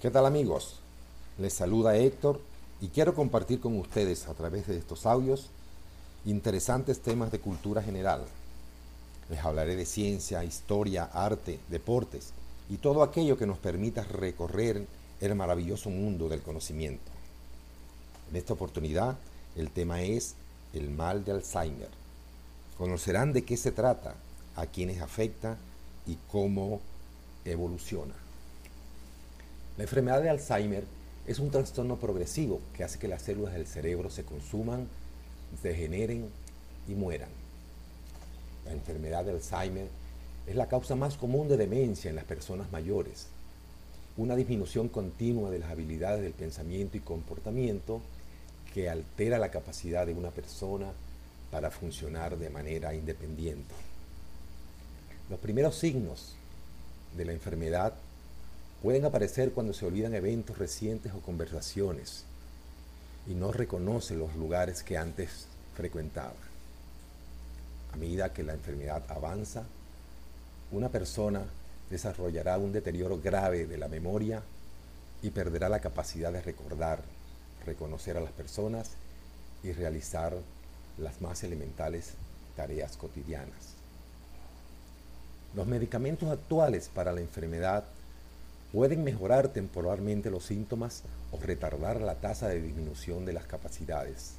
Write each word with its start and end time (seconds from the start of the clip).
¿Qué 0.00 0.12
tal 0.12 0.26
amigos? 0.26 0.76
Les 1.38 1.52
saluda 1.52 1.96
Héctor 1.96 2.40
y 2.80 2.86
quiero 2.86 3.16
compartir 3.16 3.58
con 3.58 3.76
ustedes 3.76 4.28
a 4.28 4.34
través 4.34 4.68
de 4.68 4.78
estos 4.78 5.06
audios 5.06 5.50
interesantes 6.24 7.00
temas 7.00 7.32
de 7.32 7.40
cultura 7.40 7.82
general. 7.82 8.24
Les 9.28 9.40
hablaré 9.40 9.74
de 9.74 9.84
ciencia, 9.84 10.44
historia, 10.44 11.10
arte, 11.12 11.58
deportes 11.68 12.30
y 12.70 12.76
todo 12.76 13.02
aquello 13.02 13.36
que 13.36 13.48
nos 13.48 13.58
permita 13.58 14.04
recorrer 14.04 14.86
el 15.20 15.34
maravilloso 15.34 15.90
mundo 15.90 16.28
del 16.28 16.42
conocimiento. 16.42 17.10
En 18.30 18.36
esta 18.36 18.52
oportunidad 18.52 19.16
el 19.56 19.72
tema 19.72 20.02
es 20.02 20.36
el 20.74 20.90
mal 20.90 21.24
de 21.24 21.32
Alzheimer. 21.32 21.90
Conocerán 22.78 23.32
de 23.32 23.44
qué 23.44 23.56
se 23.56 23.72
trata, 23.72 24.14
a 24.54 24.66
quiénes 24.66 25.02
afecta 25.02 25.56
y 26.06 26.16
cómo 26.30 26.80
evoluciona. 27.44 28.14
La 29.78 29.84
enfermedad 29.84 30.20
de 30.20 30.28
Alzheimer 30.28 30.82
es 31.24 31.38
un 31.38 31.52
trastorno 31.52 31.98
progresivo 31.98 32.60
que 32.74 32.82
hace 32.82 32.98
que 32.98 33.06
las 33.06 33.22
células 33.22 33.54
del 33.54 33.68
cerebro 33.68 34.10
se 34.10 34.24
consuman, 34.24 34.88
degeneren 35.62 36.28
y 36.88 36.94
mueran. 36.94 37.28
La 38.66 38.72
enfermedad 38.72 39.24
de 39.24 39.30
Alzheimer 39.30 39.86
es 40.48 40.56
la 40.56 40.66
causa 40.66 40.96
más 40.96 41.16
común 41.16 41.48
de 41.48 41.56
demencia 41.56 42.10
en 42.10 42.16
las 42.16 42.24
personas 42.24 42.72
mayores. 42.72 43.28
Una 44.16 44.34
disminución 44.34 44.88
continua 44.88 45.48
de 45.48 45.60
las 45.60 45.70
habilidades 45.70 46.22
del 46.22 46.32
pensamiento 46.32 46.96
y 46.96 47.00
comportamiento 47.00 48.00
que 48.74 48.90
altera 48.90 49.38
la 49.38 49.52
capacidad 49.52 50.06
de 50.06 50.12
una 50.12 50.30
persona 50.30 50.90
para 51.52 51.70
funcionar 51.70 52.36
de 52.36 52.50
manera 52.50 52.94
independiente. 52.94 53.76
Los 55.30 55.38
primeros 55.38 55.76
signos 55.76 56.34
de 57.16 57.24
la 57.26 57.32
enfermedad 57.32 57.94
pueden 58.82 59.04
aparecer 59.04 59.52
cuando 59.52 59.72
se 59.72 59.86
olvidan 59.86 60.14
eventos 60.14 60.58
recientes 60.58 61.12
o 61.12 61.20
conversaciones 61.20 62.24
y 63.26 63.34
no 63.34 63.52
reconoce 63.52 64.14
los 64.14 64.34
lugares 64.36 64.82
que 64.82 64.96
antes 64.96 65.46
frecuentaba. 65.74 66.34
A 67.92 67.96
medida 67.96 68.32
que 68.32 68.42
la 68.42 68.54
enfermedad 68.54 69.02
avanza, 69.08 69.64
una 70.70 70.88
persona 70.88 71.44
desarrollará 71.90 72.58
un 72.58 72.72
deterioro 72.72 73.20
grave 73.20 73.66
de 73.66 73.78
la 73.78 73.88
memoria 73.88 74.42
y 75.22 75.30
perderá 75.30 75.68
la 75.68 75.80
capacidad 75.80 76.32
de 76.32 76.42
recordar, 76.42 77.02
reconocer 77.66 78.16
a 78.16 78.20
las 78.20 78.32
personas 78.32 78.90
y 79.62 79.72
realizar 79.72 80.34
las 80.98 81.20
más 81.20 81.42
elementales 81.42 82.12
tareas 82.56 82.96
cotidianas. 82.96 83.74
Los 85.54 85.66
medicamentos 85.66 86.28
actuales 86.28 86.90
para 86.92 87.12
la 87.12 87.20
enfermedad 87.20 87.84
pueden 88.72 89.04
mejorar 89.04 89.48
temporalmente 89.48 90.30
los 90.30 90.44
síntomas 90.44 91.02
o 91.32 91.38
retardar 91.40 92.00
la 92.00 92.16
tasa 92.16 92.48
de 92.48 92.60
disminución 92.60 93.24
de 93.24 93.32
las 93.32 93.46
capacidades. 93.46 94.34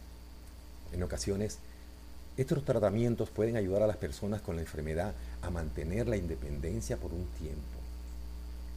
En 0.92 1.04
ocasiones, 1.04 1.60
estos 2.38 2.64
tratamientos 2.64 3.30
pueden 3.30 3.58
ayudar 3.58 3.84
a 3.84 3.88
las 3.88 3.98
personas 3.98 4.42
con 4.42 4.56
la 4.56 4.62
enfermedad 4.62 5.14
a 5.42 5.50
mantener 5.50 6.08
la 6.08 6.18
independencia 6.18 6.98
por 6.98 7.12
un 7.14 7.26
tiempo. 7.40 7.80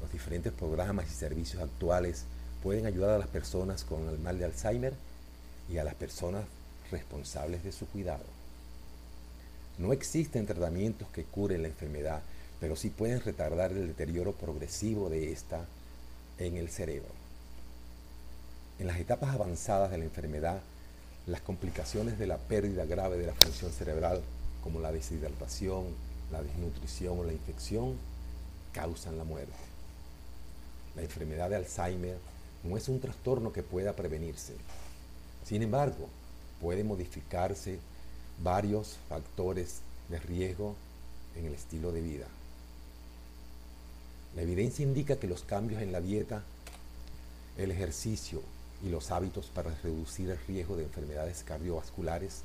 Los 0.01 0.11
diferentes 0.11 0.53
programas 0.53 1.07
y 1.11 1.15
servicios 1.15 1.63
actuales 1.63 2.25
pueden 2.63 2.87
ayudar 2.87 3.11
a 3.11 3.19
las 3.19 3.29
personas 3.29 3.85
con 3.85 4.09
el 4.09 4.19
mal 4.19 4.39
de 4.39 4.47
Alzheimer 4.47 4.95
y 5.71 5.79
a 5.79 5.85
las 5.85 5.95
personas 5.95 6.45
responsables 6.91 7.63
de 7.63 7.73
su 7.73 7.87
cuidado. 7.87 8.25
No 9.79 9.93
existen 9.93 10.47
tratamientos 10.47 11.09
que 11.09 11.25
curen 11.25 11.63
la 11.63 11.69
enfermedad, 11.69 12.21
pero 12.63 12.77
sí 12.77 12.91
pueden 12.91 13.21
retardar 13.21 13.73
el 13.73 13.89
deterioro 13.89 14.31
progresivo 14.35 15.11
de 15.11 15.33
esta 15.33 15.67
en 16.39 16.57
el 16.57 16.69
cerebro. 16.69 17.11
En 18.79 18.87
las 18.87 19.01
etapas 19.01 19.35
avanzadas 19.35 19.91
de 19.91 19.99
la 19.99 20.05
enfermedad, 20.05 20.61
las 21.27 21.41
complicaciones 21.41 22.21
de 22.21 22.29
la 22.29 22.37
pérdida 22.39 22.85
grave 22.85 23.19
de 23.19 23.27
la 23.27 23.35
función 23.35 23.73
cerebral, 23.73 24.23
como 24.63 24.79
la 24.79 24.93
deshidratación, 24.93 25.87
la 26.31 26.41
desnutrición 26.41 27.19
o 27.19 27.25
la 27.25 27.33
infección, 27.33 27.97
causan 28.73 29.19
la 29.19 29.25
muerte. 29.25 29.53
La 30.95 31.03
enfermedad 31.03 31.51
de 31.51 31.57
Alzheimer 31.57 32.17
no 32.63 32.77
es 32.77 32.89
un 32.89 33.01
trastorno 33.01 33.53
que 33.53 33.65
pueda 33.65 33.97
prevenirse. 33.97 34.55
Sin 35.45 35.65
embargo, 35.65 36.09
puede 36.61 36.85
modificarse 36.85 37.81
varios 38.41 38.99
factores 39.09 39.81
de 40.09 40.21
riesgo 40.21 40.77
en 41.35 41.47
el 41.47 41.55
estilo 41.55 41.91
de 41.91 42.03
vida. 42.03 42.29
La 44.35 44.43
evidencia 44.43 44.83
indica 44.83 45.17
que 45.17 45.27
los 45.27 45.43
cambios 45.43 45.83
en 45.83 45.93
la 45.93 46.01
dieta, 46.01 46.43
el 47.59 47.71
ejercicio 47.71 48.43
y 48.83 48.89
los 48.89 49.11
hábitos 49.11 49.47
para 49.47 49.75
reducir 49.83 50.31
el 50.31 50.39
riesgo 50.47 50.77
de 50.77 50.85
enfermedades 50.85 51.43
cardiovasculares 51.45 52.43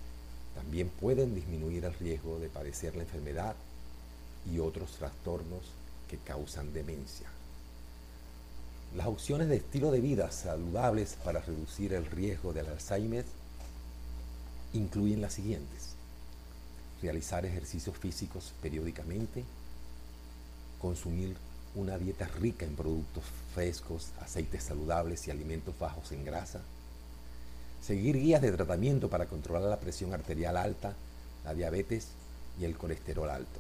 también 0.56 0.90
pueden 0.90 1.34
disminuir 1.34 1.86
el 1.86 1.94
riesgo 1.94 2.40
de 2.40 2.50
padecer 2.50 2.96
la 2.96 3.04
enfermedad 3.04 3.56
y 4.52 4.60
otros 4.60 4.92
trastornos 4.94 5.62
que 6.10 6.18
causan 6.18 6.74
demencia. 6.74 7.28
Las 8.96 9.08
opciones 9.08 9.50
de 9.50 9.58
estilo 9.58 9.92
de 9.92 10.02
vida 10.02 10.32
saludables 10.32 11.18
para 11.24 11.42
reducir 11.42 11.94
el 11.94 12.06
riesgo 12.06 12.54
del 12.54 12.68
Alzheimer 12.68 13.26
incluyen 14.74 15.22
las 15.22 15.34
siguientes. 15.34 15.96
Realizar 17.02 17.46
ejercicios 17.46 17.98
físicos 17.98 18.54
periódicamente, 18.62 19.44
consumir 20.80 21.36
una 21.78 21.98
dieta 21.98 22.28
rica 22.40 22.66
en 22.66 22.76
productos 22.76 23.24
frescos, 23.54 24.10
aceites 24.20 24.64
saludables 24.64 25.28
y 25.28 25.32
alimentos 25.32 25.78
bajos 25.78 26.12
en 26.12 26.26
grasa, 26.26 26.62
seguir 27.82 28.18
guías 28.18 28.42
de 28.42 28.52
tratamiento 28.52 29.10
para 29.10 29.28
controlar 29.28 29.70
la 29.70 29.80
presión 29.80 30.14
arterial 30.14 30.58
alta, 30.58 30.94
la 31.46 31.54
diabetes 31.54 32.08
y 32.60 32.66
el 32.66 32.76
colesterol 32.76 33.30
alto. 33.30 33.60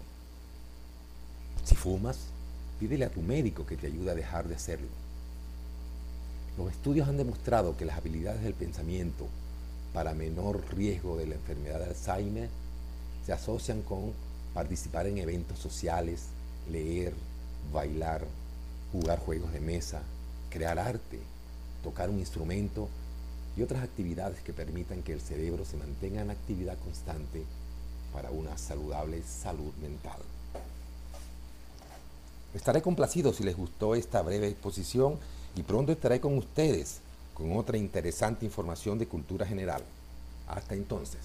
Si 1.63 1.75
fumas, 1.75 2.17
pídele 2.79 3.05
a 3.05 3.11
tu 3.11 3.21
médico 3.21 3.65
que 3.65 3.77
te 3.77 3.87
ayude 3.87 4.11
a 4.11 4.15
dejar 4.15 4.47
de 4.47 4.55
hacerlo. 4.55 4.87
Los 6.57 6.71
estudios 6.71 7.07
han 7.07 7.17
demostrado 7.17 7.77
que 7.77 7.85
las 7.85 7.97
habilidades 7.97 8.41
del 8.41 8.55
pensamiento 8.55 9.27
para 9.93 10.13
menor 10.13 10.63
riesgo 10.75 11.17
de 11.17 11.27
la 11.27 11.35
enfermedad 11.35 11.79
de 11.79 11.85
Alzheimer 11.85 12.49
se 13.25 13.33
asocian 13.33 13.83
con 13.83 14.13
participar 14.53 15.05
en 15.05 15.19
eventos 15.19 15.59
sociales, 15.59 16.23
leer, 16.71 17.13
bailar, 17.71 18.25
jugar 18.91 19.19
juegos 19.19 19.53
de 19.53 19.59
mesa, 19.59 20.01
crear 20.49 20.79
arte, 20.79 21.19
tocar 21.83 22.09
un 22.09 22.19
instrumento 22.19 22.89
y 23.55 23.61
otras 23.61 23.83
actividades 23.83 24.41
que 24.41 24.53
permitan 24.53 25.03
que 25.03 25.13
el 25.13 25.21
cerebro 25.21 25.65
se 25.65 25.77
mantenga 25.77 26.21
en 26.21 26.29
actividad 26.29 26.77
constante 26.79 27.43
para 28.13 28.31
una 28.31 28.57
saludable 28.57 29.21
salud 29.23 29.73
mental. 29.81 30.19
Estaré 32.53 32.81
complacido 32.81 33.33
si 33.33 33.43
les 33.43 33.57
gustó 33.57 33.95
esta 33.95 34.21
breve 34.21 34.47
exposición 34.47 35.17
y 35.55 35.63
pronto 35.63 35.91
estaré 35.91 36.19
con 36.19 36.37
ustedes 36.37 36.99
con 37.33 37.55
otra 37.55 37.77
interesante 37.77 38.45
información 38.45 38.97
de 38.97 39.07
cultura 39.07 39.45
general. 39.45 39.83
Hasta 40.47 40.73
entonces. 40.73 41.19